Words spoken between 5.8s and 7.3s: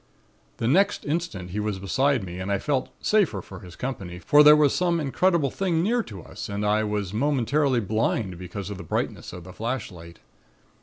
near to us and I was